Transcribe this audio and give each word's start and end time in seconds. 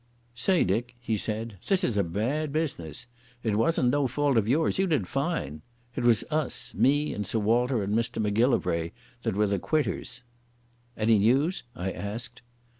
"Say, 0.33 0.63
Dick," 0.63 0.95
he 0.99 1.15
said, 1.15 1.59
"this 1.67 1.83
is 1.83 1.95
a 1.95 2.03
bad 2.03 2.51
business. 2.51 3.05
It 3.43 3.55
wasn't 3.55 3.91
no 3.91 4.07
fault 4.07 4.35
of 4.35 4.49
yours. 4.49 4.79
You 4.79 4.87
did 4.87 5.07
fine. 5.07 5.61
It 5.95 6.03
was 6.03 6.23
us—me 6.31 7.13
and 7.13 7.23
Sir 7.23 7.37
Walter 7.37 7.83
and 7.83 7.93
Mr 7.93 8.19
Macgillivray 8.19 8.93
that 9.21 9.35
were 9.35 9.45
the 9.45 9.59
quitters." 9.59 10.23
"Any 10.97 11.19
news?" 11.19 11.61
I 11.75 11.91
asked. 11.91 12.41